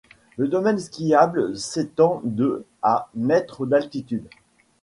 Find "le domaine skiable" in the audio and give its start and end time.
0.35-1.55